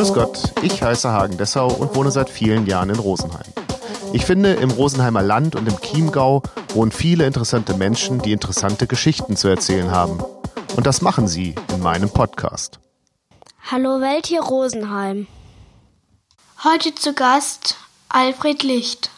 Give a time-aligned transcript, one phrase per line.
[0.00, 3.52] Grüß Gott, ich heiße Hagen Dessau und wohne seit vielen Jahren in Rosenheim.
[4.14, 6.42] Ich finde, im Rosenheimer Land und im Chiemgau
[6.72, 10.24] wohnen viele interessante Menschen, die interessante Geschichten zu erzählen haben.
[10.74, 12.80] Und das machen sie in meinem Podcast.
[13.70, 15.26] Hallo Welt hier Rosenheim.
[16.64, 17.76] Heute zu Gast
[18.08, 19.10] Alfred Licht.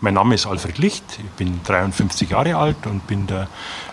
[0.00, 3.48] Mein Name ist Alfred Licht, ich bin 53 Jahre alt und bin der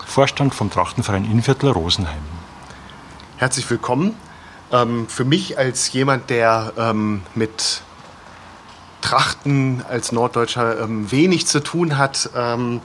[0.06, 2.22] Vorstand vom Trachtenverein Innviertler Rosenheim.
[3.38, 4.14] Herzlich willkommen.
[4.74, 7.82] Ähm, für mich als jemand, der ähm, mit
[9.02, 12.80] Trachten als Norddeutscher ähm, wenig zu tun hat, ähm,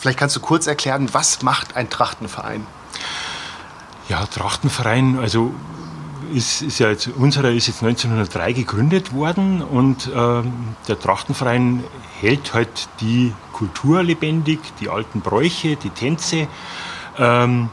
[0.00, 2.66] vielleicht kannst du kurz erklären, was macht ein Trachtenverein?
[4.08, 5.54] Ja, Trachtenverein, also
[6.34, 10.42] ist, ist ja jetzt, unserer ist jetzt 1903 gegründet worden und äh,
[10.88, 11.84] der Trachtenverein
[12.20, 16.48] hält halt die Kultur lebendig, die alten Bräuche, die Tänze,
[17.18, 17.70] ähm,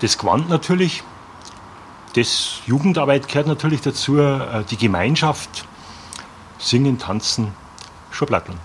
[0.00, 1.04] das Gewand natürlich.
[2.14, 5.64] Das Jugendarbeit gehört natürlich dazu, äh, die Gemeinschaft,
[6.58, 7.52] Singen, Tanzen,
[8.10, 8.58] Schublatteln.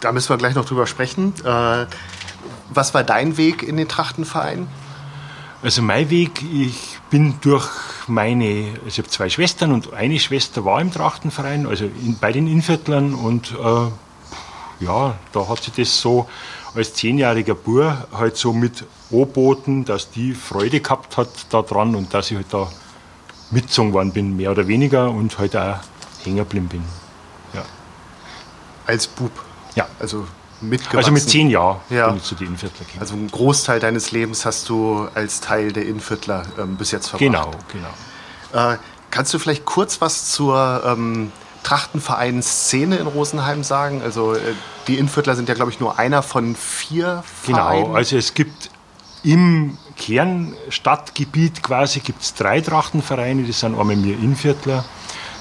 [0.00, 1.34] Da müssen wir gleich noch drüber sprechen.
[1.44, 1.86] Äh,
[2.70, 4.66] was war dein Weg in den Trachtenverein?
[5.62, 7.68] Also mein Weg, ich bin durch
[8.06, 12.32] meine, also ich habe zwei Schwestern und eine Schwester war im Trachtenverein, also in, bei
[12.32, 16.28] den Inviertlern und äh, ja, da hat sich das so
[16.74, 22.30] als zehnjähriger Bur halt so mit angeboten, dass die Freude gehabt hat daran und dass
[22.30, 22.68] ich halt da
[23.50, 25.78] mitgezogen worden bin, mehr oder weniger und halt auch
[26.24, 26.82] hängen geblieben bin.
[27.54, 27.62] Ja.
[28.86, 29.30] Als Bub?
[29.74, 29.86] Ja.
[30.00, 30.26] Also
[30.60, 30.98] mitgewachsen?
[30.98, 32.08] Also mit zehn Jahren ja.
[32.08, 33.00] bin ich zu den Innviertler gekommen.
[33.00, 37.20] Also einen Großteil deines Lebens hast du als Teil der Innviertler ähm, bis jetzt verbracht?
[37.20, 38.72] Genau, genau.
[38.72, 38.78] Äh,
[39.10, 41.30] kannst du vielleicht kurz was zur ähm,
[41.62, 44.02] Trachtenverein-Szene in Rosenheim sagen?
[44.02, 44.40] Also äh,
[44.88, 47.84] die Innviertler sind ja, glaube ich, nur einer von vier genau, Vereinen.
[47.84, 48.70] Genau, also es gibt
[49.26, 54.84] im Kernstadtgebiet quasi gibt es drei Trachtenvereine, das sind einmal wir Innviertler,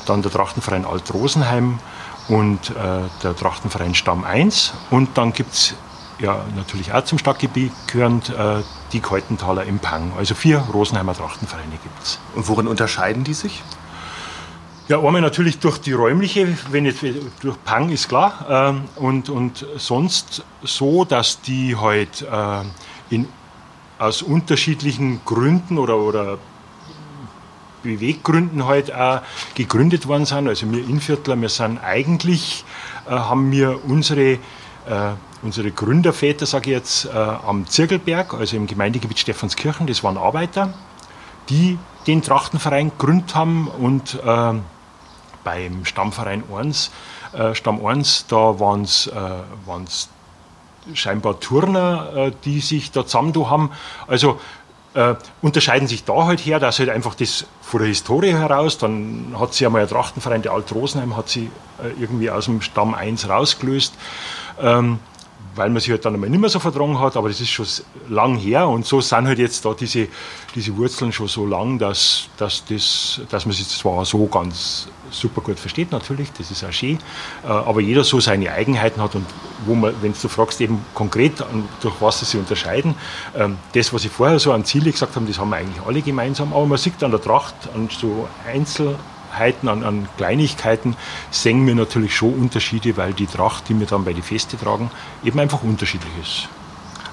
[0.07, 1.79] dann der Trachtenverein Alt-Rosenheim
[2.27, 2.73] und äh,
[3.21, 5.75] der Trachtenverein Stamm 1 und dann gibt es
[6.19, 10.13] ja natürlich auch zum Stadtgebiet gehörend äh, die Keutenthaler im Pang.
[10.17, 12.19] Also vier Rosenheimer Trachtenvereine gibt es.
[12.33, 13.61] Und worin unterscheiden die sich?
[14.87, 17.03] Ja, einmal natürlich durch die räumliche, wenn jetzt
[17.41, 22.61] durch Pang ist klar, ähm, und, und sonst so, dass die halt äh,
[23.09, 23.27] in,
[23.97, 26.37] aus unterschiedlichen Gründen oder, oder
[27.83, 29.21] Beweggründen halt auch
[29.53, 30.47] gegründet worden sind.
[30.47, 32.65] Also wir Inviertler, wir sind eigentlich,
[33.07, 34.39] äh, haben wir unsere, äh,
[35.43, 40.73] unsere Gründerväter, sage ich jetzt, äh, am Zirkelberg, also im Gemeindegebiet Stephanskirchen, das waren Arbeiter,
[41.49, 44.53] die den Trachtenverein gegründet haben und äh,
[45.43, 46.91] beim Stammverein 1,
[47.33, 49.11] äh, Stamm 1, da waren es äh,
[50.93, 53.71] scheinbar Turner, äh, die sich da zusammen haben.
[54.07, 54.39] Also
[54.93, 59.35] äh, unterscheiden sich da halt her, dass halt einfach das von der Historie heraus, dann
[59.37, 61.51] hat sie einmal ein Trachtenverein, der Alt Rosenheim, hat sie
[61.83, 63.93] äh, irgendwie aus dem Stamm 1 rausgelöst.
[64.61, 64.99] Ähm,
[65.55, 67.65] weil man sich halt dann einmal nicht mehr so vertragen hat, aber das ist schon
[68.09, 70.07] lang her und so sind halt jetzt da diese,
[70.53, 75.41] diese Wurzeln schon so lang, dass, dass, das, dass man sich zwar so ganz super
[75.41, 76.99] gut versteht natürlich, das ist auch schön,
[77.43, 79.25] äh, aber jeder so seine Eigenheiten hat und
[79.65, 81.43] wo man, wenn du fragst eben konkret,
[81.81, 82.95] durch was sie sich unterscheiden,
[83.35, 86.01] ähm, das, was ich vorher so an Ziele gesagt habe, das haben wir eigentlich alle
[86.01, 88.95] gemeinsam, aber man sieht an der Tracht, an so Einzel
[89.35, 90.95] Feinheiten, an, an Kleinigkeiten
[91.31, 94.89] sehen wir natürlich schon Unterschiede, weil die Tracht, die wir dann bei den Feste tragen,
[95.23, 96.49] eben einfach unterschiedlich ist.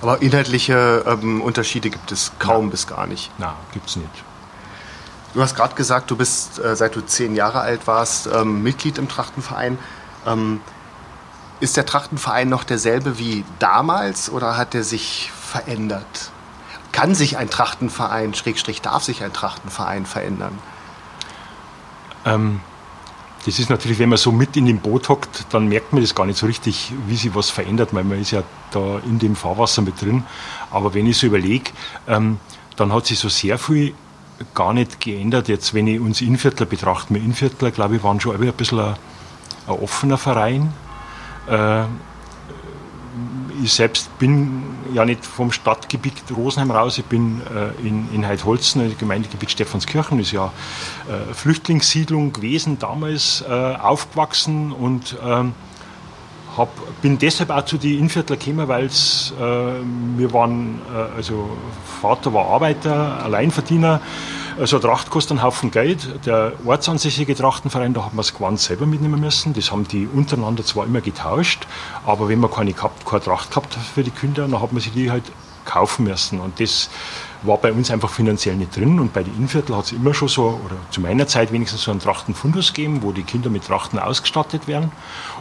[0.00, 2.70] Aber inhaltliche ähm, Unterschiede gibt es kaum Nein.
[2.70, 3.30] bis gar nicht.
[3.38, 4.10] Nein, gibt es nicht.
[5.34, 8.98] Du hast gerade gesagt, du bist, äh, seit du zehn Jahre alt warst, ähm, Mitglied
[8.98, 9.78] im Trachtenverein.
[10.26, 10.60] Ähm,
[11.60, 16.31] ist der Trachtenverein noch derselbe wie damals oder hat er sich verändert?
[16.91, 20.59] Kann sich ein Trachtenverein, Schrägstrich darf sich ein Trachtenverein verändern?
[22.26, 22.60] Ähm,
[23.47, 26.15] das ist natürlich, wenn man so mit in dem Boot hockt, dann merkt man das
[26.15, 29.34] gar nicht so richtig, wie sich was verändert, weil man ist ja da in dem
[29.34, 30.24] Fahrwasser mit drin.
[30.71, 31.71] Aber wenn ich so überlege,
[32.06, 32.39] ähm,
[32.77, 33.95] dann hat sich so sehr viel
[34.54, 35.48] gar nicht geändert.
[35.48, 38.94] Jetzt, wenn ich uns Inviertler betrachte, wir Inviertler, glaube ich, waren schon ein bisschen ein,
[39.66, 40.72] ein offener Verein.
[41.48, 41.84] Äh,
[43.62, 44.62] ich selbst bin
[44.94, 50.33] ja nicht vom Stadtgebiet Rosenheim raus, ich bin äh, in, in Heidholzen, Gemeindegebiet Stephanskirchen, ist
[50.33, 50.47] ja
[51.09, 55.54] äh, Flüchtlingssiedlung gewesen, damals äh, aufgewachsen und ähm,
[56.57, 56.69] hab,
[57.01, 58.91] bin deshalb auch zu den Inviertler gekommen, weil äh,
[60.16, 61.51] wir waren, äh, also
[62.01, 64.01] Vater war Arbeiter, Alleinverdiener,
[64.59, 66.27] also Tracht kostet einen Haufen Geld.
[66.27, 69.54] Der ortsansässige Trachtenverein, da hat man das Gewand selber mitnehmen müssen.
[69.54, 71.66] Das haben die untereinander zwar immer getauscht,
[72.04, 74.93] aber wenn man keine, keine Tracht gehabt hat für die Kinder, dann hat man sich
[74.93, 75.25] die halt
[75.65, 76.41] kaufen müssen.
[76.41, 76.91] Und das
[77.42, 78.98] war bei uns einfach finanziell nicht drin.
[79.00, 81.91] Und bei den Innviertel hat es immer schon so, oder zu meiner Zeit wenigstens so
[81.91, 84.92] einen Trachtenfundus gegeben, wo die Kinder mit Trachten ausgestattet werden.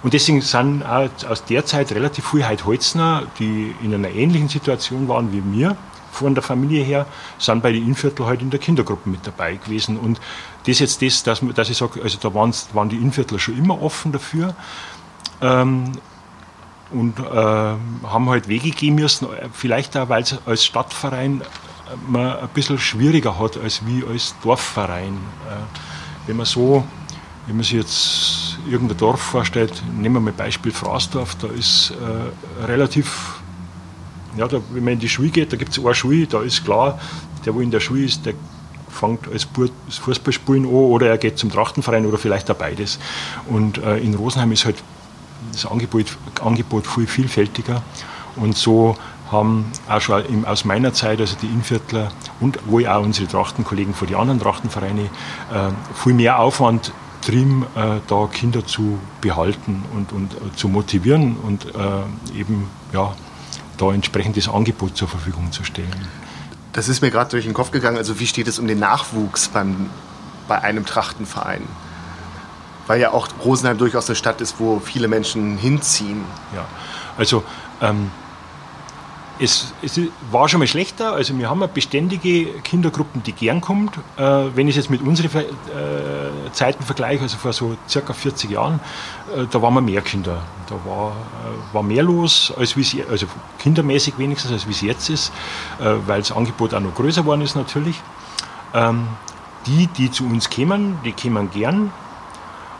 [0.03, 5.07] Und deswegen sind auch aus der Zeit relativ viele Heidholzner, die in einer ähnlichen Situation
[5.07, 5.77] waren wie mir,
[6.11, 7.05] von der Familie her,
[7.37, 9.97] sind bei den Innviertel halt in der Kindergruppe mit dabei gewesen.
[9.97, 10.19] Und
[10.67, 14.11] das jetzt das, dass, dass ich sage, also da waren die Innviertler schon immer offen
[14.11, 14.53] dafür.
[15.41, 15.93] Ähm,
[16.91, 21.41] und äh, haben halt Wege gehen müssen, vielleicht auch, weil es als Stadtverein
[22.07, 25.13] man ein bisschen schwieriger hat als wie als Dorfverein.
[25.13, 26.83] Äh, wenn man so,
[27.47, 32.65] wenn man sich jetzt irgendein Dorf vorstellt, nehmen wir mal Beispiel Fraßdorf, da ist äh,
[32.65, 33.41] relativ,
[34.37, 36.63] ja, da, wenn man in die Schule geht, da gibt es eine Schule, da ist
[36.63, 36.99] klar,
[37.45, 38.33] der, wo in der Schule ist, der
[38.89, 39.47] fängt als
[39.89, 42.99] Fußballspielen an oder er geht zum Trachtenverein oder vielleicht auch beides.
[43.47, 44.75] Und äh, in Rosenheim ist halt
[45.53, 47.81] das Angebot, Angebot viel vielfältiger
[48.35, 48.95] und so
[49.31, 54.07] haben auch schon aus meiner Zeit, also die Innviertler und wohl auch unsere Trachtenkollegen von
[54.07, 56.91] den anderen Trachtenvereinen, äh, viel mehr Aufwand
[57.21, 63.13] trieben, äh, da Kinder zu behalten und, und äh, zu motivieren und äh, eben ja,
[63.77, 66.07] da entsprechend das Angebot zur Verfügung zu stellen.
[66.73, 67.97] Das ist mir gerade durch den Kopf gegangen.
[67.97, 69.89] Also wie steht es um den Nachwuchs beim,
[70.47, 71.61] bei einem Trachtenverein?
[72.87, 76.23] Weil ja auch Rosenheim durchaus eine Stadt ist, wo viele Menschen hinziehen.
[76.55, 76.65] Ja,
[77.17, 77.43] also
[77.81, 78.11] ähm,
[79.41, 79.99] es, es,
[80.29, 81.13] war schon mal schlechter.
[81.13, 83.97] Also wir haben beständige Kindergruppen, die gern kommt.
[84.17, 84.21] Äh,
[84.53, 88.79] wenn ich es jetzt mit unseren äh, Zeiten vergleiche, also vor so circa 40 Jahren,
[89.35, 90.43] äh, da waren wir mehr Kinder.
[90.67, 93.25] Da war, äh, war mehr los, als wie sie, also
[93.59, 95.31] kindermäßig wenigstens, als wie es jetzt ist,
[95.79, 97.99] äh, weil das Angebot auch noch größer geworden ist natürlich.
[98.75, 99.07] Ähm,
[99.65, 101.91] die, die zu uns kämen, die kämen gern.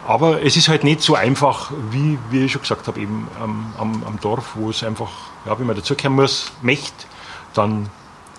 [0.08, 3.74] Aber es ist halt nicht so einfach, wie, wie ich schon gesagt habe, eben am,
[3.78, 5.10] am, am Dorf, wo es einfach,
[5.46, 7.06] ja, wenn man dazugehören muss, möchte,
[7.54, 7.90] dann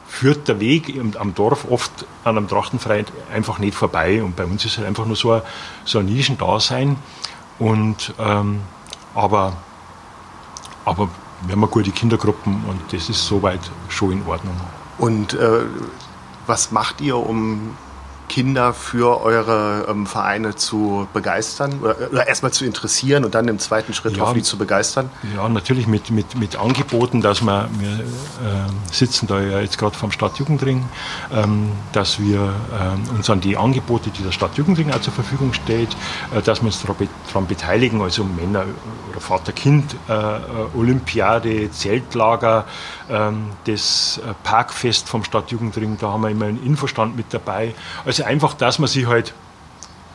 [0.09, 1.91] führt der Weg am Dorf oft
[2.25, 4.23] an einem Trachtenfreien einfach nicht vorbei.
[4.23, 5.43] Und bei uns ist halt einfach nur so ein,
[5.85, 6.97] so ein Nischendasein.
[7.59, 8.61] Und, ähm,
[9.15, 9.55] aber,
[10.85, 11.09] aber
[11.47, 14.55] wir haben gute Kindergruppen und das ist soweit schon in Ordnung.
[14.99, 15.63] Und äh,
[16.47, 17.77] was macht ihr, um
[18.33, 23.59] Kinder für eure ähm, Vereine zu begeistern oder, oder erstmal zu interessieren und dann im
[23.59, 25.11] zweiten Schritt ja, hoffentlich zu begeistern?
[25.37, 28.01] Ja, natürlich mit, mit, mit Angeboten, dass wir, wir äh,
[28.91, 30.83] sitzen da ja jetzt gerade vom Stadtjugendring,
[31.31, 35.95] ähm, dass wir äh, uns an die Angebote, die der Stadtjugendring auch zur Verfügung stellt,
[36.35, 38.65] äh, dass wir uns daran beteiligen, also Männer-
[39.11, 42.71] oder Vater-Kind-Olympiade, äh, Zeltlager, ähm,
[43.65, 47.75] das äh, Parkfest vom Stadtjugendring, da haben wir immer einen Infostand mit dabei.
[48.05, 49.35] Also einfach, dass man sich halt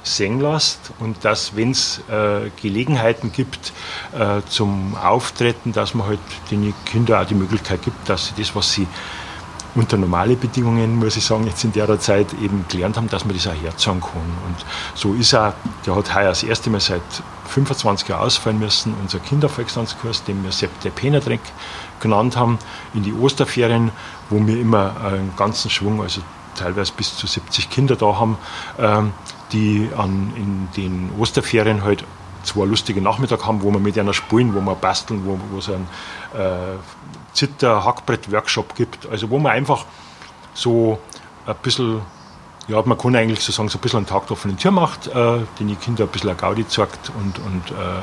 [0.03, 3.73] sehen lässt und dass, wenn es äh, Gelegenheiten gibt
[4.17, 8.55] äh, zum Auftreten, dass man halt den Kindern auch die Möglichkeit gibt, dass sie das,
[8.55, 8.87] was sie
[9.77, 13.35] unter normale Bedingungen, muss ich sagen, jetzt in der Zeit eben gelernt haben, dass man
[13.35, 14.21] das auch herzahlen kann.
[14.45, 14.65] Und
[14.95, 15.53] so ist er,
[15.85, 17.01] der hat heuer das erste Mal seit
[17.47, 21.41] 25 Jahren ausfallen müssen, unser Kindervolkstanzkurs, den wir Sepp der Penadreck
[21.99, 22.57] genannt haben,
[22.93, 23.91] in die Osterferien,
[24.29, 26.21] wo wir immer einen ganzen Schwung, also
[26.55, 28.37] teilweise bis zu 70 Kinder da haben,
[28.79, 29.13] ähm,
[29.51, 32.03] die an, in den Osterferien halt
[32.43, 35.69] zwei lustige Nachmittag haben, wo wir mit einer spielen, wo wir basteln, wo, wo es
[35.69, 35.87] einen
[36.33, 36.77] äh,
[37.37, 39.07] Zitter-Hackbrett-Workshop gibt.
[39.07, 39.85] Also wo man einfach
[40.53, 40.99] so
[41.45, 42.01] ein bisschen,
[42.67, 45.07] ja, man kann eigentlich so sagen, so ein bisschen einen Tag der offenen Tür macht,
[45.07, 48.01] äh, den die Kinder ein bisschen eine Gaudi zeigt und, und äh,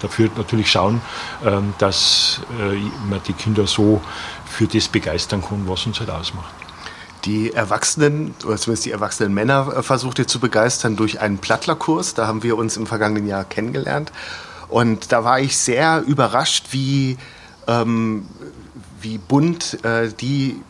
[0.00, 1.00] dafür natürlich schauen,
[1.44, 2.40] äh, dass
[3.08, 4.00] man die Kinder so
[4.46, 6.54] für das begeistern kann, was uns halt ausmacht
[7.24, 12.14] die Erwachsenen, oder zumindest die erwachsenen Männer äh, versucht ihr zu begeistern durch einen Plattlerkurs.
[12.14, 14.12] Da haben wir uns im vergangenen Jahr kennengelernt.
[14.68, 17.16] Und da war ich sehr überrascht, wie,
[17.68, 18.26] ähm,
[19.00, 20.60] wie bunt äh, die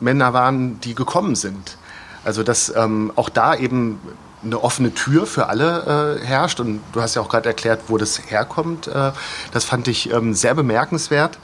[0.00, 1.78] Männer waren, die gekommen sind.
[2.24, 4.00] Also dass ähm, auch da eben
[4.42, 6.60] eine offene Tür für alle äh, herrscht.
[6.60, 8.88] Und du hast ja auch gerade erklärt, wo das herkommt.
[8.88, 9.12] Äh,
[9.52, 11.38] das fand ich ähm, sehr bemerkenswert.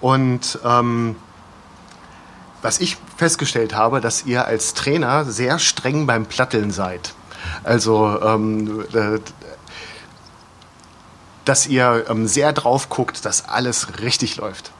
[0.00, 1.16] Und ähm,
[2.62, 7.14] was ich festgestellt habe, dass ihr als Trainer sehr streng beim Platteln seid.
[7.64, 9.18] Also, ähm, äh,
[11.50, 14.70] dass ihr ähm, sehr drauf guckt, dass alles richtig läuft.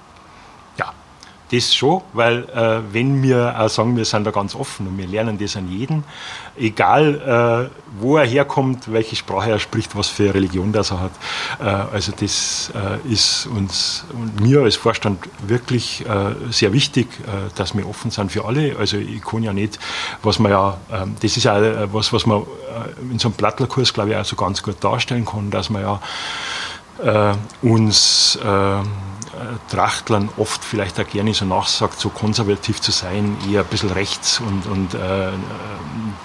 [1.50, 5.08] Das schon, weil äh, wenn wir auch sagen, wir sind da ganz offen und wir
[5.08, 6.04] lernen das an jeden,
[6.56, 11.10] egal äh, wo er herkommt, welche Sprache er spricht, was für Religion das er hat.
[11.58, 17.50] Äh, also das äh, ist uns und mir als Vorstand wirklich äh, sehr wichtig, äh,
[17.56, 18.76] dass wir offen sind für alle.
[18.78, 19.80] Also ich kann ja nicht,
[20.22, 22.44] was man ja, ähm, das ist ja was, was man
[23.10, 26.00] in so einem Plattlerkurs, glaube ich, auch so ganz gut darstellen kann, dass man ja
[27.62, 28.38] uns
[29.70, 34.40] Trachtlern oft vielleicht auch gerne so nachsagt, so konservativ zu sein, eher ein bisschen rechts
[34.40, 35.30] und, und äh,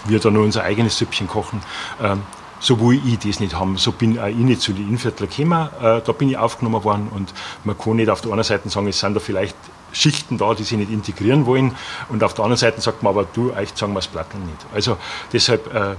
[0.05, 1.61] wir da nur unser eigenes Süppchen kochen.
[2.01, 2.23] Ähm,
[2.59, 3.77] so will ich das nicht haben.
[3.77, 5.69] So bin auch ich nicht zu den Innviertler gekommen.
[5.81, 8.87] Äh, da bin ich aufgenommen worden und man kann nicht auf der einen Seite sagen,
[8.87, 9.55] es sind da vielleicht
[9.91, 11.73] Schichten da, die sich nicht integrieren wollen
[12.09, 14.65] und auf der anderen Seite sagt man aber, du, euch sagen wir das Plattel nicht.
[14.73, 14.97] Also
[15.31, 15.95] deshalb äh,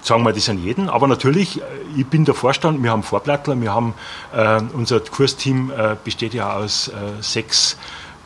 [0.00, 0.88] sagen wir das an jeden.
[0.88, 1.64] Aber natürlich, äh,
[1.96, 3.94] ich bin der Vorstand, wir haben Vorplattler, wir haben,
[4.34, 7.76] äh, unser Kursteam äh, besteht ja aus äh, sechs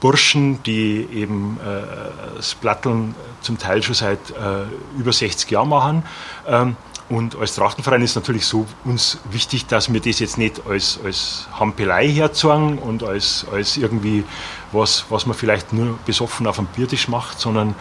[0.01, 4.65] Burschen, die eben äh, das Platteln zum Teil schon seit äh,
[4.99, 6.03] über 60 Jahren machen.
[6.47, 6.77] Ähm,
[7.09, 11.49] und als Trachtenverein ist natürlich so uns wichtig, dass wir das jetzt nicht als, als
[11.53, 14.25] Hampelei herzeigen und als, als irgendwie
[14.73, 17.77] was, was man vielleicht nur besoffen auf dem Biertisch macht, sondern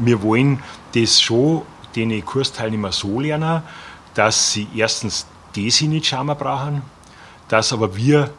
[0.00, 0.62] wir wollen
[0.94, 1.60] das schon
[1.94, 3.62] den Kursteilnehmer so lernen,
[4.14, 6.82] dass sie erstens das nicht schauen brauchen,
[7.48, 8.30] dass aber wir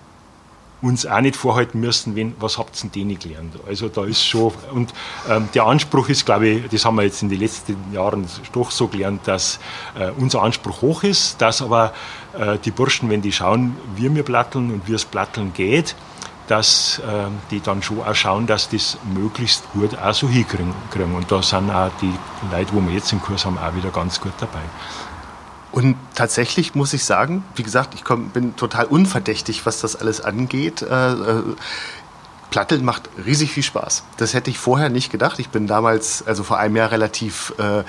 [0.81, 3.55] uns auch nicht vorhalten müssen, wenn, was habt ihr denn gelernt?
[3.67, 4.93] Also da ist schon, und
[5.29, 8.71] ähm, der Anspruch ist, glaube ich, das haben wir jetzt in den letzten Jahren doch
[8.71, 9.59] so gelernt, dass
[9.97, 11.93] äh, unser Anspruch hoch ist, dass aber
[12.37, 15.95] äh, die Burschen, wenn die schauen, wie wir platteln und wie es platteln geht,
[16.47, 20.73] dass äh, die dann schon auch schauen, dass das möglichst gut auch so hinkriegen.
[21.15, 22.13] Und da sind auch die
[22.51, 24.61] Leute, wo wir jetzt im Kurs haben, auch wieder ganz gut dabei.
[25.71, 30.21] Und tatsächlich muss ich sagen, wie gesagt, ich komm, bin total unverdächtig, was das alles
[30.21, 30.81] angeht.
[30.81, 31.43] Äh, äh,
[32.49, 34.03] Platteln macht riesig viel Spaß.
[34.15, 35.39] Das hätte ich vorher nicht gedacht.
[35.39, 37.83] Ich bin damals, also vor einem Jahr, relativ äh,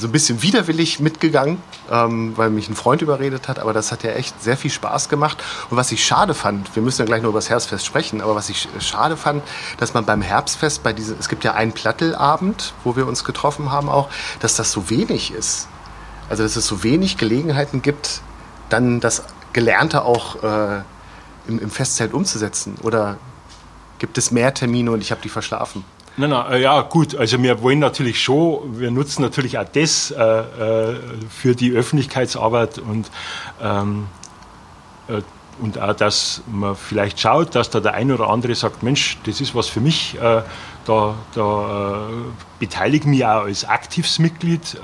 [0.00, 1.58] so ein bisschen widerwillig mitgegangen,
[1.90, 3.58] ähm, weil mich ein Freund überredet hat.
[3.58, 5.42] Aber das hat ja echt sehr viel Spaß gemacht.
[5.68, 8.34] Und was ich schade fand, wir müssen ja gleich nur über das Herbstfest sprechen, aber
[8.34, 9.42] was ich schade fand,
[9.78, 13.70] dass man beim Herbstfest, bei diesem, es gibt ja einen Plattelabend, wo wir uns getroffen
[13.70, 14.08] haben auch,
[14.40, 15.68] dass das so wenig ist.
[16.28, 18.22] Also dass es so wenig Gelegenheiten gibt,
[18.68, 20.82] dann das Gelernte auch äh,
[21.48, 22.76] im, im Festzelt umzusetzen?
[22.82, 23.18] Oder
[23.98, 25.84] gibt es mehr Termine und ich habe die verschlafen?
[26.20, 30.10] Nein, nein, äh, ja gut, also wir wollen natürlich schon, wir nutzen natürlich auch das
[30.10, 30.96] äh, äh
[31.30, 33.10] für die Öffentlichkeitsarbeit und,
[33.62, 34.06] ähm,
[35.08, 35.22] äh,
[35.62, 39.40] und auch, dass man vielleicht schaut, dass da der eine oder andere sagt, Mensch, das
[39.40, 40.42] ist was für mich, äh,
[40.84, 42.12] da, da äh,
[42.58, 44.76] beteilige mich auch als aktives Mitglied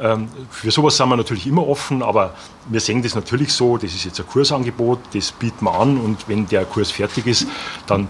[0.00, 2.34] ähm, für sowas sind wir natürlich immer offen, aber
[2.68, 6.28] wir sehen das natürlich so, das ist jetzt ein Kursangebot, das bieten wir an und
[6.28, 7.48] wenn der Kurs fertig ist,
[7.88, 8.06] dann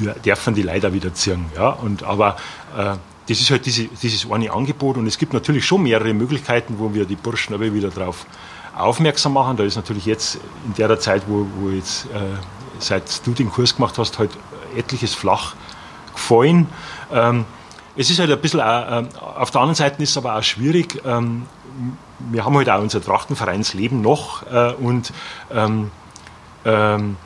[0.00, 1.46] dürfen die leider wieder ziehen.
[1.54, 1.70] Ja?
[1.70, 2.36] Und, aber
[2.76, 2.96] äh,
[3.28, 6.94] das ist halt diese, dieses eine Angebot und es gibt natürlich schon mehrere Möglichkeiten, wo
[6.94, 8.26] wir die Burschen aber wieder darauf
[8.76, 9.56] aufmerksam machen.
[9.56, 12.18] Da ist natürlich jetzt in der Zeit, wo, wo jetzt äh,
[12.78, 14.30] seit du den Kurs gemacht hast, halt
[14.76, 15.54] etliches flach
[16.12, 16.68] gefallen.
[17.12, 17.44] Ähm,
[17.96, 19.04] es ist halt ein bisschen, auch, äh,
[19.38, 21.00] auf der anderen Seite ist es aber auch schwierig.
[21.04, 21.46] Ähm,
[22.30, 25.12] wir haben halt auch unser Trachtenvereinsleben noch äh, und
[25.52, 25.90] ähm,
[26.64, 27.16] ähm,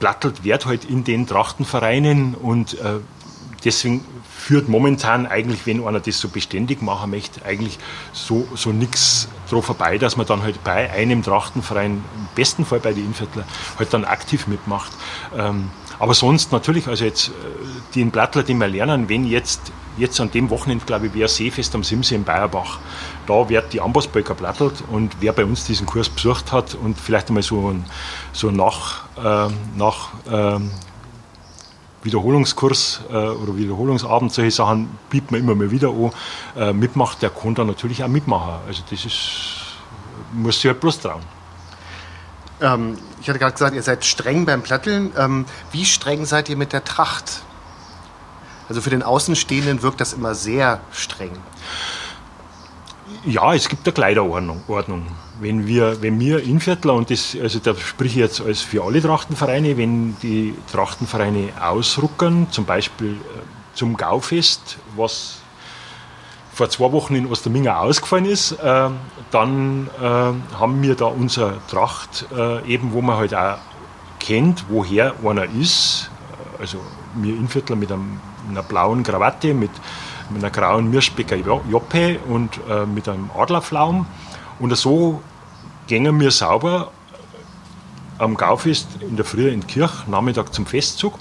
[0.00, 3.00] plattelt wird halt in den Trachtenvereinen und äh,
[3.64, 4.04] deswegen
[4.44, 7.78] führt momentan eigentlich, wenn einer das so beständig machen möchte, eigentlich
[8.12, 12.80] so, so nichts drauf vorbei, dass man dann halt bei einem Trachtenverein, im besten Fall
[12.80, 13.44] bei den Inviertler,
[13.78, 14.92] halt dann aktiv mitmacht.
[15.34, 17.32] Ähm, aber sonst natürlich, also jetzt äh,
[17.94, 21.74] den Plattler, den wir lernen, wenn jetzt, jetzt an dem Wochenende, glaube ich, wäre Seefest
[21.74, 22.78] am Simsee in Bayerbach,
[23.26, 27.28] da wird die Ambossböcker plattelt und wer bei uns diesen Kurs besucht hat und vielleicht
[27.28, 27.84] einmal so, ein,
[28.32, 30.60] so nach, äh, nach äh,
[32.02, 36.10] Wiederholungskurs äh, oder Wiederholungsabend, solche Sachen bietet man immer mal wieder an,
[36.56, 38.60] äh, mitmacht, der kann da natürlich auch mitmachen.
[38.66, 39.20] Also das ist,
[40.32, 41.22] muss sich halt bloß trauen.
[42.60, 45.12] Ähm, ich hatte gerade gesagt, ihr seid streng beim Platteln.
[45.16, 47.42] Ähm, wie streng seid ihr mit der Tracht?
[48.68, 51.32] Also für den Außenstehenden wirkt das immer sehr streng.
[53.24, 54.62] Ja, es gibt eine Kleiderordnung.
[54.68, 55.06] Ordnung.
[55.40, 59.02] Wenn wir, wenn wir Inviertler, und das, also da spreche ich jetzt als für alle
[59.02, 65.38] Trachtenvereine, wenn die Trachtenvereine ausruckern, zum Beispiel äh, zum Gaufest, was
[66.54, 68.90] vor zwei Wochen in Osterminga ausgefallen ist, äh,
[69.30, 73.58] dann äh, haben wir da unsere Tracht, äh, eben wo man halt auch
[74.20, 76.10] kennt, woher einer ist.
[76.60, 76.78] Also
[77.16, 79.70] wir Inviertler mit einem, einer blauen Krawatte, mit,
[80.30, 84.06] mit einer grauen Mirschbecker Joppe und äh, mit einem Adlerflaum.
[84.58, 85.22] Und so
[85.86, 86.90] gingen wir sauber
[88.18, 91.18] am Gaufest in der Früh in die Kirche, Nachmittag zum Festzug.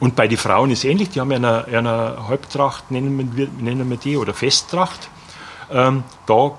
[0.00, 3.96] Und bei den Frauen ist ähnlich, die haben eine, eine Halbtracht, nennen wir, nennen wir
[3.96, 5.08] die, oder Festtracht.
[5.70, 6.52] Ähm, da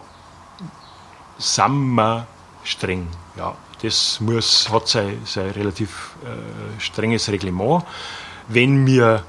[1.38, 2.27] sind wir
[2.63, 3.07] streng.
[3.38, 7.86] Ja, das muss, hat sein, sein relativ äh, strenges Reglement.
[8.50, 9.24] Wenn wir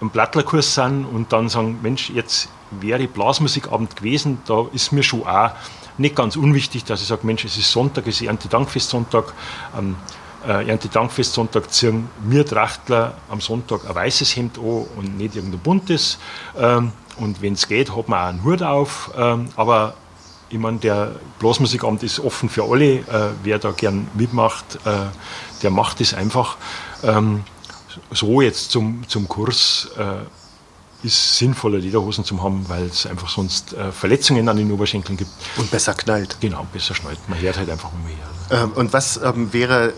[0.00, 5.26] am Plattlerkurs sind und dann sagen, Mensch, jetzt wäre Blasmusikabend gewesen, da ist mir schon
[5.26, 5.52] auch
[5.96, 9.32] nicht ganz unwichtig, dass ich sage, Mensch, es ist Sonntag, es ist Erntedankfestsonntag.
[9.78, 9.96] Ähm,
[10.46, 16.18] äh, Erntedankfestsonntag ziehen wir Trachtler am Sonntag ein weißes Hemd an und nicht irgendein buntes.
[16.58, 19.10] Ähm, und wenn es geht, hat man auch einen Hut auf.
[19.16, 19.94] Ähm, aber
[20.50, 22.98] ich meine, der Blasmusikamt ist offen für alle.
[22.98, 23.04] Äh,
[23.42, 25.06] wer da gern mitmacht, äh,
[25.62, 26.56] der macht es einfach.
[27.02, 27.44] Ähm,
[28.10, 33.74] so jetzt zum, zum Kurs äh, ist sinnvoller, Lederhosen zu haben, weil es einfach sonst
[33.74, 35.30] äh, Verletzungen an den Oberschenkeln gibt.
[35.56, 36.38] Und besser knallt.
[36.40, 37.18] Genau, besser schnallt.
[37.28, 38.62] Man hört halt einfach umher.
[38.62, 39.92] Ähm, und was ähm, wäre,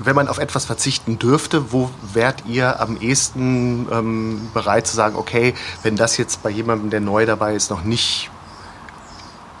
[0.00, 5.16] wenn man auf etwas verzichten dürfte, wo wärt ihr am ehesten ähm, bereit zu sagen,
[5.16, 8.30] okay, wenn das jetzt bei jemandem, der neu dabei ist, noch nicht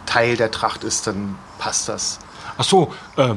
[0.06, 2.18] Teil der Tracht ist, dann passt das?
[2.58, 3.36] Ach so, äh,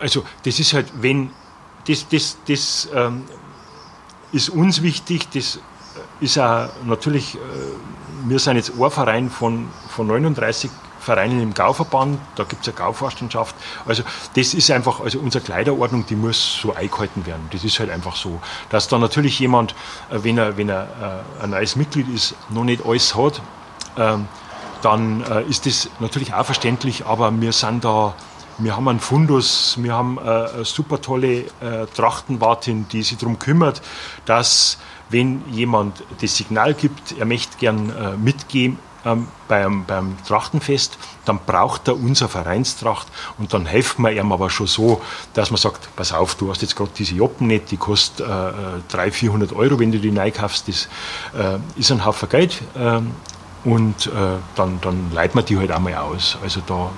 [0.00, 1.30] also das ist halt, wenn,
[1.86, 3.24] das, das, das ähm,
[4.34, 5.60] ist uns wichtig, das
[6.20, 7.38] ist auch natürlich, äh,
[8.26, 12.76] wir sind jetzt ein Verein von, von 39 Vereinen im Gauverband, da gibt es eine
[12.76, 13.54] Gauvorstandschaft.
[13.86, 14.02] Also
[14.34, 17.46] das ist einfach, also unsere Kleiderordnung, die muss so eingehalten werden.
[17.52, 18.40] Das ist halt einfach so.
[18.70, 19.72] Dass da natürlich jemand,
[20.10, 23.40] äh, wenn er, wenn er äh, ein neues Mitglied ist, noch nicht alles hat,
[23.96, 24.26] ähm,
[24.82, 28.14] dann ist das natürlich auch verständlich, aber wir sind da
[28.58, 31.44] wir haben einen Fundus, wir haben eine super tolle
[31.94, 33.82] Trachtenwartin, die sich darum kümmert,
[34.24, 34.78] dass
[35.14, 41.38] wenn jemand das Signal gibt, er möchte gern äh, mitgehen ähm, beim, beim Trachtenfest, dann
[41.44, 43.06] braucht er unsere Vereinstracht
[43.38, 45.02] und dann helfen wir ihm aber schon so,
[45.34, 48.52] dass man sagt, pass auf, du hast jetzt gerade diese Joppen nicht, die kostet äh,
[48.88, 50.88] 300, 400 Euro, wenn du die neu kaufst, das
[51.38, 53.12] äh, ist ein Haufen Geld ähm,
[53.64, 54.10] und äh,
[54.56, 56.38] dann, dann leitet man die halt einmal aus.
[56.42, 56.90] Also da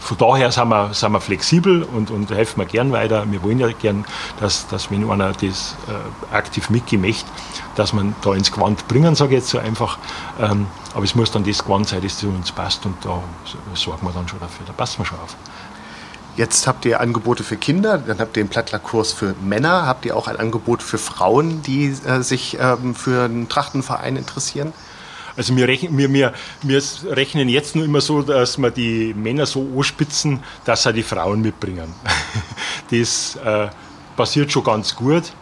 [0.00, 3.24] von daher sind wir, sind wir flexibel und, und helfen wir gern weiter.
[3.30, 4.04] Wir wollen ja gern,
[4.38, 7.30] dass, dass wenn einer das äh, aktiv mitgehen möchte,
[7.76, 9.98] dass man da ins Gewand bringen, sage ich jetzt so einfach.
[10.40, 13.22] Ähm, aber es muss dann das Gewand sein, das zu uns passt und da
[13.74, 14.66] sorgen wir dann schon dafür.
[14.66, 15.36] Da passen wir schon auf.
[16.36, 20.16] Jetzt habt ihr Angebote für Kinder, dann habt ihr einen Plattlerkurs für Männer, habt ihr
[20.16, 24.72] auch ein Angebot für Frauen, die äh, sich ähm, für einen Trachtenverein interessieren?
[25.36, 29.46] Also wir rechnen, wir, wir, wir rechnen jetzt nur immer so, dass wir die Männer
[29.46, 31.92] so anspitzen, dass sie die Frauen mitbringen.
[32.90, 33.68] Das äh,
[34.16, 35.32] passiert schon ganz gut.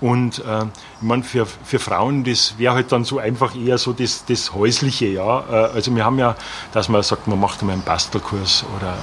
[0.00, 3.92] Und äh, ich meine, für, für Frauen, das wäre halt dann so einfach eher so
[3.92, 5.40] das, das Häusliche, ja.
[5.40, 6.36] Äh, also wir haben ja,
[6.72, 8.96] dass man sagt, man macht einmal einen Bastelkurs oder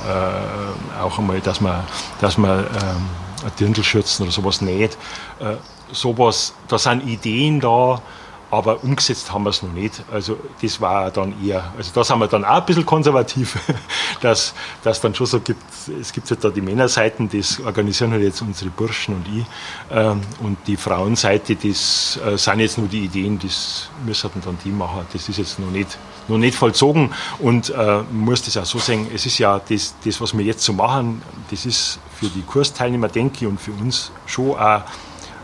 [0.98, 1.84] äh, auch einmal, dass man,
[2.20, 4.98] dass man ähm, Dirndlschürzen oder sowas näht.
[5.40, 5.58] Äh,
[5.92, 8.02] sowas, da sind Ideen da,
[8.50, 10.04] aber umgesetzt haben wir es noch nicht.
[10.12, 13.58] Also das war dann eher, also da sind wir dann auch ein bisschen konservativ,
[14.22, 15.62] dass das dann schon so gibt,
[16.00, 19.46] es gibt halt da die Männerseiten, das organisieren halt jetzt unsere Burschen und ich.
[19.92, 24.70] Ähm, und die Frauenseite, das äh, sind jetzt nur die Ideen, das müssen dann die
[24.70, 27.14] machen, das ist jetzt noch nicht, noch nicht vollzogen.
[27.40, 30.64] Und äh, muss das auch so sehen, es ist ja das, das, was wir jetzt
[30.64, 34.84] so machen, das ist für die Kursteilnehmer, denke ich, und für uns schon auch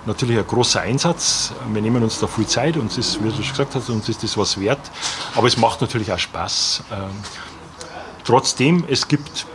[0.06, 1.54] natürlich ein großer Einsatz.
[1.72, 4.24] Wir nehmen uns da viel Zeit und ist, wie du schon gesagt hast, uns ist
[4.24, 4.92] das was wert.
[5.36, 6.84] Aber es macht natürlich auch Spaß.
[6.92, 7.12] Ähm,
[8.24, 9.46] trotzdem, es gibt,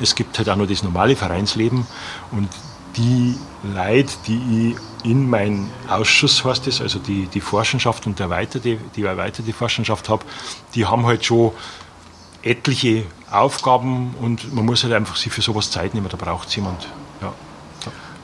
[0.00, 1.86] es gibt halt auch noch das normale Vereinsleben
[2.32, 2.48] und
[2.96, 8.22] die Leute, die ich in meinem Ausschuss, heißt es, also die, die Forschenschaft und die
[8.22, 10.24] erweiterte, die erweiterte Forschenschaft habe,
[10.74, 11.52] die haben halt schon
[12.42, 16.56] etliche Aufgaben und man muss halt einfach sich für sowas Zeit nehmen, da braucht es
[16.56, 16.88] jemand.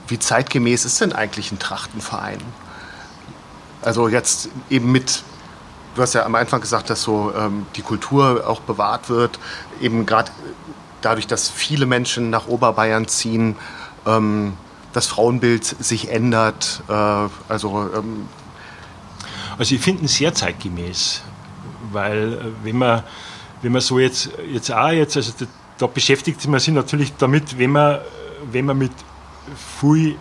[0.09, 2.38] Wie zeitgemäß ist denn eigentlich ein Trachtenverein?
[3.83, 5.23] Also jetzt eben mit,
[5.95, 9.38] du hast ja am Anfang gesagt, dass so ähm, die Kultur auch bewahrt wird,
[9.81, 10.31] eben gerade
[11.01, 13.57] dadurch, dass viele Menschen nach Oberbayern ziehen,
[14.07, 14.55] ähm,
[14.93, 16.83] das Frauenbild sich ändert.
[16.88, 16.93] Äh,
[17.49, 18.29] also, ähm
[19.57, 21.23] also ich finde es sehr zeitgemäß,
[21.93, 23.03] weil äh, wenn man,
[23.62, 25.47] wenn man so jetzt, jetzt auch jetzt, also da,
[25.79, 28.01] da beschäftigt man sich natürlich damit, wenn man,
[28.51, 28.93] wenn man mit
[29.80, 30.16] viel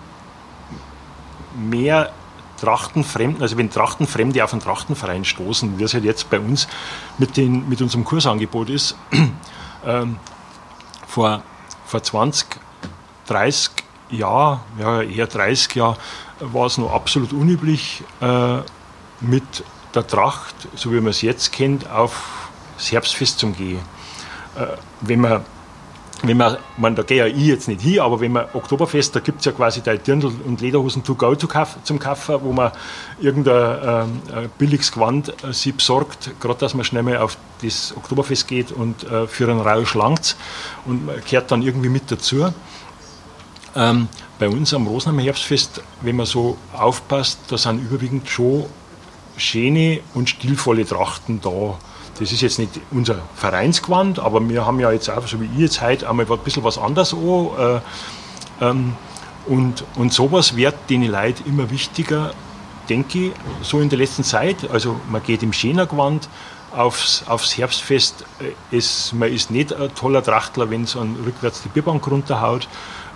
[1.56, 2.12] mehr
[2.60, 6.68] Trachtenfremden, also wenn Trachtenfremde auf einen Trachtenverein stoßen, wie es halt jetzt bei uns
[7.18, 8.96] mit, den, mit unserem Kursangebot ist,
[9.86, 10.18] ähm,
[11.08, 11.44] vor,
[11.86, 12.48] vor 20,
[13.28, 13.72] 30
[14.12, 15.98] Jahren, ja eher 30 Jahren,
[16.40, 18.60] war es noch absolut unüblich, äh,
[19.20, 23.80] mit der Tracht, so wie man es jetzt kennt, auf das Herbstfest zu gehen.
[24.56, 24.68] Äh,
[25.02, 25.46] wenn man
[26.26, 29.20] wenn man, man, da gehe ja ich jetzt nicht hin, aber wenn man Oktoberfest, da
[29.20, 31.50] gibt es ja quasi die Dirndl und Lederhosen to go zum
[32.00, 32.72] Kaufen, wo man
[33.20, 38.48] irgendein äh, billiges Gewand äh, sich besorgt, gerade dass man schnell mal auf das Oktoberfest
[38.48, 40.38] geht und äh, für einen Rausch langt
[40.86, 42.54] und man kehrt dann irgendwie mit dazu.
[43.76, 44.08] Ähm,
[44.40, 48.66] bei uns am Rosenheimer Herbstfest, wenn man so aufpasst, da sind überwiegend schon
[49.36, 51.78] schöne und stilvolle Trachten da
[52.20, 55.60] das ist jetzt nicht unser Vereinsgewand, aber wir haben ja jetzt auch, so wie ich
[55.60, 57.50] jetzt heute, einmal ein bisschen was anderes an.
[57.58, 57.80] Äh,
[58.62, 58.96] Ähm,
[59.46, 62.34] und, und sowas wird den Leuten immer wichtiger,
[62.88, 64.70] denke ich, so in der letzten Zeit.
[64.72, 66.30] Also man geht im Schänergewand
[66.72, 68.26] aufs, aufs Herbstfest.
[68.40, 72.68] Äh, es, man ist nicht ein toller Trachtler, wenn es rückwärts die Bierbank runterhaut.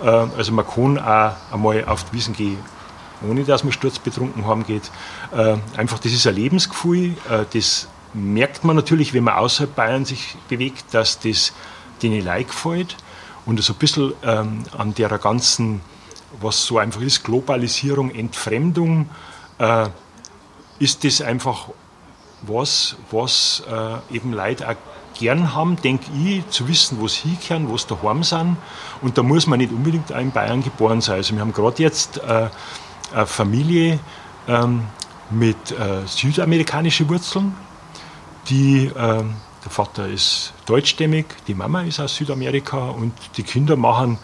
[0.03, 2.57] Äh, also man kann auch einmal auf die Wiesen gehen,
[3.27, 4.91] ohne dass man sturzbetrunken heimgeht.
[5.31, 7.15] Äh, einfach, das ist ein Lebensgefühl,
[7.53, 11.53] das merkt man natürlich, wenn man außerhalb Bayern sich bewegt, dass das
[12.01, 12.97] denen Leid gefällt
[13.45, 15.81] und so ein bisschen ähm, an der ganzen,
[16.41, 19.09] was so einfach ist, Globalisierung, Entfremdung,
[19.59, 19.87] äh,
[20.79, 21.69] ist das einfach
[22.41, 24.75] was, was äh, eben Leute auch
[25.17, 28.57] gern haben, denke ich, zu wissen, wo sie hinkehren, wo sie daheim sind.
[29.01, 31.15] Und da muss man nicht unbedingt auch in Bayern geboren sein.
[31.15, 32.49] Also wir haben gerade jetzt äh,
[33.13, 33.99] eine Familie
[34.47, 34.83] ähm,
[35.29, 37.55] mit äh, südamerikanischen Wurzeln,
[38.49, 44.17] die, äh, der Vater ist deutschstämmig, die Mama ist aus Südamerika und die Kinder machen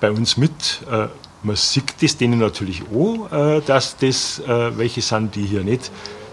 [0.00, 0.82] bei uns mit.
[0.90, 1.08] Äh,
[1.42, 5.90] man sieht das denen natürlich auch, äh, dass das äh, welche sind, die hier nicht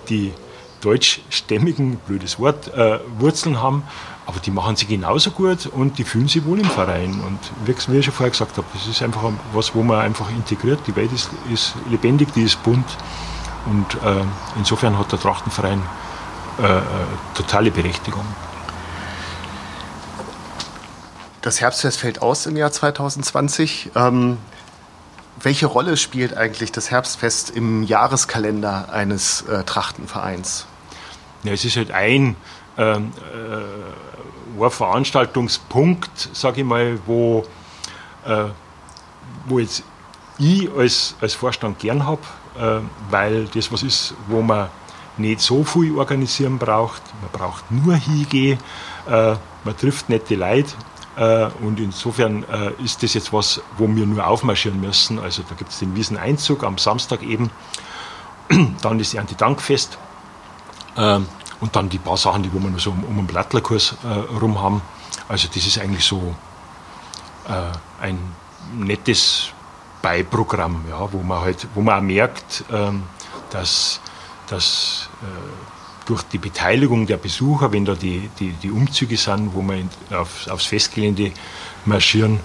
[0.10, 0.34] die
[0.82, 3.84] deutschstämmigen, blödes Wort, äh, Wurzeln haben,
[4.26, 7.22] aber die machen sie genauso gut und die fühlen sich wohl im Verein.
[7.26, 10.80] Und wie ich schon vorher gesagt habe, das ist einfach was, wo man einfach integriert.
[10.88, 12.86] Die Welt ist, ist lebendig, die ist bunt
[13.66, 14.24] und äh,
[14.58, 15.82] insofern hat der Trachtenverein
[16.62, 16.82] äh, äh,
[17.34, 18.26] totale Berechtigung.
[21.42, 23.92] Das Herbstfest fällt aus im Jahr 2020.
[23.96, 24.38] Ähm,
[25.42, 30.66] welche Rolle spielt eigentlich das Herbstfest im Jahreskalender eines äh, Trachtenvereins?
[31.44, 32.36] Ja, es ist halt ein,
[32.78, 37.46] ähm, äh, ein Veranstaltungspunkt, sage ich mal, wo,
[38.26, 38.46] äh,
[39.46, 39.84] wo jetzt
[40.38, 42.22] ich als, als Vorstand gern habe,
[42.58, 42.80] äh,
[43.12, 44.70] weil das was ist, wo man
[45.18, 47.02] nicht so viel organisieren braucht.
[47.22, 48.60] Man braucht nur hingehen,
[49.08, 50.74] äh, man trifft nette Leute.
[51.16, 55.20] Äh, und insofern äh, ist das jetzt was, wo wir nur aufmarschieren müssen.
[55.20, 57.50] Also da gibt es den Wieseneinzug am Samstag eben,
[58.82, 59.98] dann das Erntedankfest
[60.98, 61.20] äh,
[61.62, 64.36] und dann die paar Sachen, die wo wir nur so um, um einen Blattlerkurs äh,
[64.36, 64.82] rum haben.
[65.30, 66.36] Also das ist eigentlich so
[67.48, 68.20] äh, ein
[68.78, 69.54] nettes
[70.02, 73.04] Beiprogramm, ja, wo man halt, wo man auch merkt, ähm,
[73.50, 74.02] dass
[74.50, 79.62] dass äh, durch die Beteiligung der Besucher, wenn da die, die, die Umzüge sind, wo
[79.62, 79.84] wir
[80.18, 81.32] auf, aufs Festgelände
[81.86, 82.40] marschieren,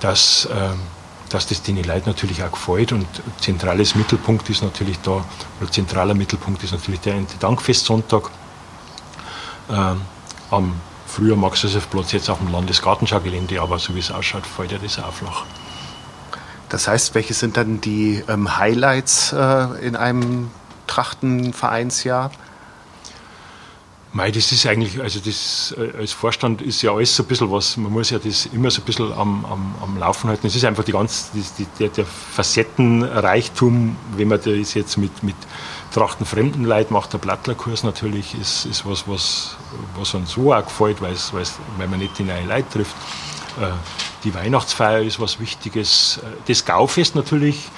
[0.00, 0.74] dass, äh,
[1.30, 2.92] dass das den Leuten natürlich auch gefällt.
[2.92, 3.06] Und
[3.40, 5.24] zentrales Mittelpunkt ist natürlich da,
[5.60, 8.30] oder zentraler Mittelpunkt ist natürlich der Dankfestsonntag
[9.68, 9.94] äh,
[10.50, 10.74] am
[11.06, 15.12] früher Max-Josef-Platz, jetzt auf dem Landesgartenschaugelände, aber so wie es ausschaut, fällt ja das auch
[15.12, 15.44] flach.
[16.68, 20.50] Das heißt, welche sind dann die ähm, Highlights äh, in einem
[20.86, 22.30] Trachtenvereinsjahr?
[24.16, 27.50] Mei, das ist eigentlich, also das äh, als Vorstand ist ja alles so ein bisschen
[27.50, 30.46] was, man muss ja das immer so ein bisschen am, am, am Laufen halten.
[30.46, 35.36] Es ist einfach die ganze, die, der, der Facettenreichtum, wenn man das jetzt mit, mit
[35.92, 39.56] Trachten fremden Leid macht, der Blattlerkurs natürlich, ist, ist was, was,
[39.98, 42.96] was uns so auch gefällt, weil, es, weil man nicht die neue Leute trifft.
[43.60, 43.72] Äh,
[44.24, 46.20] die Weihnachtsfeier ist was Wichtiges.
[46.22, 47.68] Äh, das Gaufest natürlich,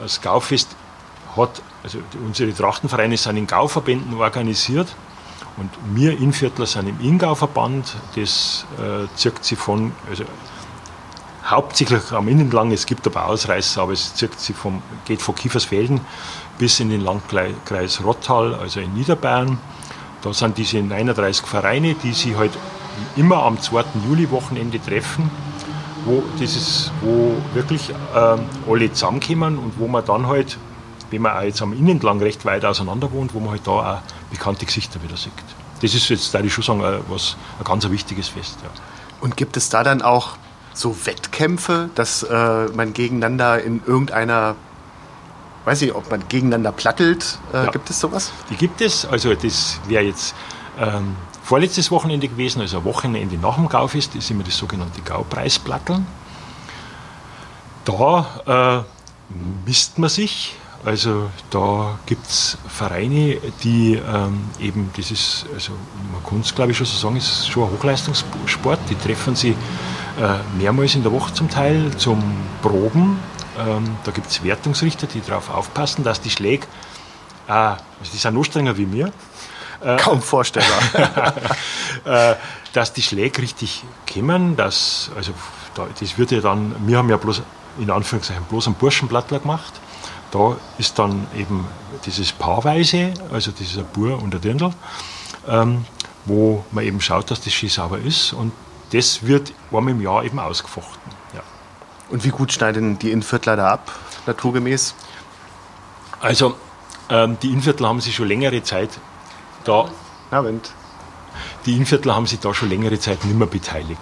[0.00, 0.66] das Gaufest
[1.36, 4.94] hat, also unsere Trachtenvereine sind in Gauverbänden organisiert
[5.56, 7.96] und wir Inviertler sind im Ingau-Verband.
[8.16, 10.24] Das äh, zirkt sich von, also
[11.44, 16.00] hauptsächlich am Innenlang, es gibt aber Ausreißer, aber es zirkt sich vom, geht von Kiefersfelden
[16.58, 19.58] bis in den Landkreis Rottal, also in Niederbayern.
[20.22, 22.52] Da sind diese 39 Vereine, die sich halt
[23.16, 23.84] immer am 2.
[24.08, 25.30] Juli-Wochenende treffen,
[26.04, 28.36] wo, ist, wo wirklich äh,
[28.70, 30.58] alle zusammenkommen und wo man dann halt
[31.14, 33.98] wenn man auch jetzt am Innenlang recht weit auseinander wohnt, wo man halt da auch
[34.30, 35.32] bekannte Gesichter wieder sieht.
[35.80, 38.58] Das ist jetzt, da ich schon sagen, äh, was, ein ganz wichtiges Fest.
[38.62, 38.70] Ja.
[39.20, 40.36] Und gibt es da dann auch
[40.72, 44.56] so Wettkämpfe, dass äh, man gegeneinander in irgendeiner,
[45.64, 47.38] weiß ich, ob man gegeneinander plattelt?
[47.52, 47.70] Äh, ja.
[47.70, 48.32] Gibt es sowas?
[48.50, 49.06] Die gibt es.
[49.06, 50.34] Also das wäre jetzt
[50.80, 56.06] ähm, vorletztes Wochenende gewesen, also ein Wochenende nach dem Gaufest, ist immer das sogenannte Gaupreis-Platteln.
[57.84, 65.46] Da äh, misst man sich also da gibt es Vereine, die ähm, eben, das ist,
[65.54, 65.72] also
[66.12, 68.78] man kann es glaube ich schon so sagen, ist schon ein Hochleistungssport.
[68.90, 69.52] Die treffen sich
[70.20, 72.22] äh, mehrmals in der Woche zum Teil zum
[72.60, 73.18] Proben.
[73.58, 76.66] Ähm, da gibt es Wertungsrichter, die darauf aufpassen, dass die Schläge,
[77.48, 77.78] äh, also
[78.12, 79.10] die sind noch strenger wie mir.
[79.80, 81.34] Äh, Kaum vorstellbar.
[82.04, 82.34] äh,
[82.74, 85.32] dass die Schläge richtig kommen, dass, also
[85.74, 87.40] da, das wird ja dann, wir haben ja bloß
[87.78, 89.72] in Anführungszeichen bloß einen Burschenblattler gemacht
[90.34, 91.64] da ist dann eben
[92.04, 94.72] dieses Paarweise, also dieser Bur und der Dirndl,
[95.46, 95.84] ähm,
[96.24, 98.52] wo man eben schaut, dass das schön sauber ist und
[98.90, 101.12] das wird einmal im Jahr eben ausgefochten.
[101.34, 101.42] Ja.
[102.10, 103.92] Und wie gut schneiden die Innviertler da ab,
[104.26, 104.96] naturgemäß?
[106.20, 106.56] Also,
[107.10, 108.90] ähm, die Innviertler haben sich schon längere Zeit
[109.64, 109.88] da.
[110.30, 110.72] Abend.
[111.64, 114.00] Die Innviertler haben sich da schon längere Zeit nicht mehr beteiligt.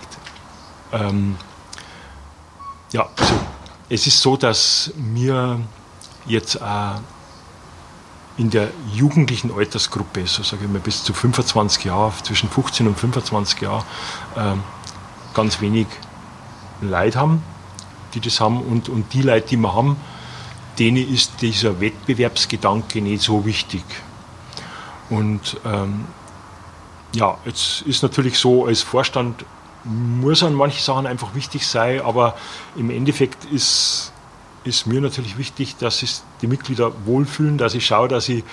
[0.92, 1.37] Ähm,
[2.92, 3.35] ja, also
[3.90, 5.61] es ist so, dass wir
[6.26, 7.00] jetzt auch
[8.38, 12.98] in der jugendlichen Altersgruppe, so sage ich mal bis zu 25 Jahren, zwischen 15 und
[12.98, 13.85] 25 Jahren,
[14.37, 14.54] äh,
[15.35, 15.87] ganz wenig
[16.80, 17.42] Leute haben,
[18.14, 18.62] die das haben.
[18.62, 19.96] Und, und die Leute, die wir haben,
[20.78, 23.85] denen ist dieser Wettbewerbsgedanke nicht so wichtig.
[25.11, 26.06] Und ähm,
[27.14, 29.44] ja, jetzt ist natürlich so, als Vorstand
[29.85, 32.37] muss an manche Sachen einfach wichtig sein, aber
[32.76, 34.12] im Endeffekt ist,
[34.64, 38.44] ist mir natürlich wichtig, dass sich die Mitglieder wohlfühlen, dass ich schaue, dass ich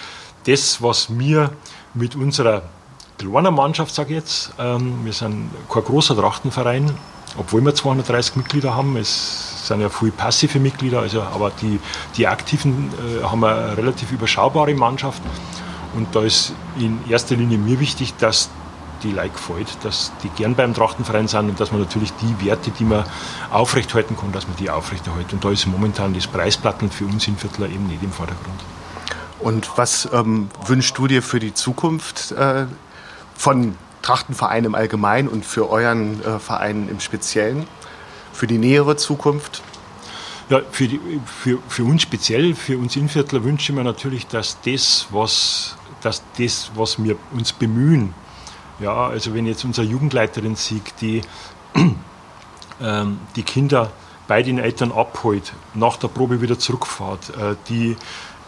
[0.45, 1.51] das, was mir
[1.93, 2.63] mit unserer
[3.17, 6.93] kleinen Mannschaft, sage ich jetzt, ähm, wir sind kein großer Trachtenverein,
[7.37, 11.79] obwohl wir 230 Mitglieder haben, es sind ja viele passive Mitglieder, also, aber die,
[12.17, 15.21] die Aktiven äh, haben eine relativ überschaubare Mannschaft.
[15.95, 18.49] Und da ist in erster Linie mir wichtig, dass
[19.03, 22.71] die Leute gefällt, dass die gern beim Trachtenverein sind und dass man natürlich die Werte,
[22.71, 23.03] die man
[23.51, 25.33] aufrechthalten kann, dass man die aufrechterhält.
[25.33, 28.59] Und da ist momentan das Preisplatteln für uns in Viertler eben nicht im Vordergrund.
[29.39, 32.65] Und was ähm, wünschst du dir für die Zukunft äh,
[33.35, 37.65] von Trachtenverein im Allgemeinen und für euren äh, Verein im Speziellen?
[38.33, 39.61] Für die nähere Zukunft?
[40.49, 44.57] Ja, für, die, für, für uns speziell, für uns Inviertler wünsche ich mir natürlich, dass
[44.65, 48.13] das, was, dass das, was wir uns bemühen,
[48.79, 51.21] ja, also wenn jetzt unsere Jugendleiterin sieht, die
[52.81, 53.91] ähm, die Kinder
[54.27, 57.97] bei den Eltern abholt, nach der Probe wieder zurückfahrt, äh, die,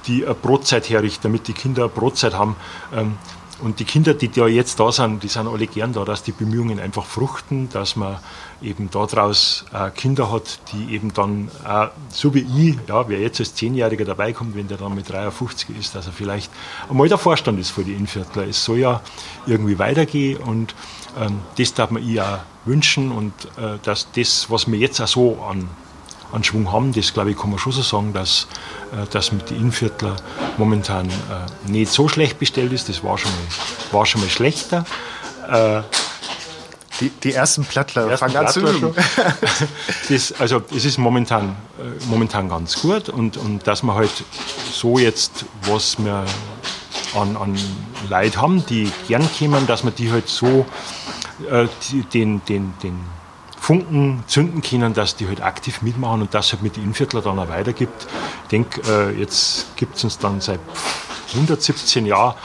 [0.08, 2.56] die eine Brotzeit herrichtet, damit die Kinder eine Brotzeit haben,
[2.94, 3.18] ähm,
[3.62, 6.32] und die Kinder, die da jetzt da sind, die sind alle gern da, dass die
[6.32, 8.18] Bemühungen einfach fruchten, dass man
[8.62, 13.40] eben daraus äh, Kinder hat, die eben dann, äh, so wie ich, ja, wer jetzt
[13.40, 16.52] als Zehnjähriger dabei kommt, wenn der dann mit 53 ist, dass er vielleicht
[16.90, 18.48] einmal der Vorstand ist für die Innviertler.
[18.48, 19.02] Es soll ja
[19.46, 20.76] irgendwie weitergehen und
[21.20, 25.08] ähm, das darf man ich auch wünschen und äh, dass das, was wir jetzt auch
[25.08, 25.68] so an
[26.32, 26.94] an Schwung haben.
[26.94, 28.48] Das, glaube ich, kann man schon so sagen, dass
[28.92, 30.16] äh, das mit den Innviertler
[30.58, 32.90] momentan äh, nicht so schlecht bestellt ist.
[32.90, 34.86] Das war schon mal, war schon mal schlechter.
[35.50, 35.82] Äh,
[37.00, 38.62] die, die, ersten Plattler die fangen an zu
[40.10, 44.12] das, also es ist momentan, äh, momentan ganz gut und, und dass wir halt
[44.72, 46.26] so jetzt, was wir
[47.16, 47.58] an, an
[48.08, 50.66] Leid haben, die gern kommen, dass wir die halt so
[51.50, 53.00] äh, die, den, den, den
[53.72, 57.40] Funken zünden können, dass die halt aktiv mitmachen und das halt mit den Inviertler dann
[57.40, 58.06] auch weitergibt.
[58.44, 60.60] Ich denke, äh, jetzt gibt es uns dann seit
[61.32, 62.36] 117 Jahren.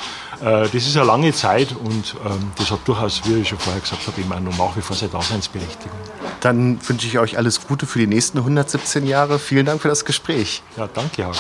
[0.41, 3.81] Äh, das ist eine lange Zeit und ähm, das hat durchaus, wie ich schon vorher
[3.81, 5.99] gesagt habe, immer noch nach wie vor seine Daseinsberechtigung.
[6.43, 9.41] Dann wünsche ich euch alles Gute für die nächsten 117 Jahre.
[9.41, 10.63] Vielen Dank für das Gespräch.
[10.77, 11.39] Ja, danke, Hagen.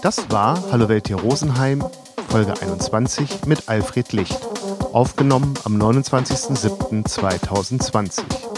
[0.00, 1.84] Das war Hallo Welt hier Rosenheim,
[2.30, 4.40] Folge 21 mit Alfred Licht
[4.96, 8.55] aufgenommen am 29.07.2020.